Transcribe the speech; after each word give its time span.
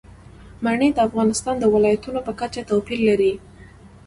منی 0.63 0.89
د 0.93 0.97
افغانستان 1.07 1.55
د 1.59 1.65
ولایاتو 1.73 2.19
په 2.27 2.33
کچه 2.39 2.61
توپیر 2.69 2.99
لري. 3.09 3.33